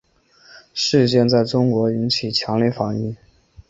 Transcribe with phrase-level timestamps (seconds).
[0.73, 3.15] 事件在中国引起强烈反响。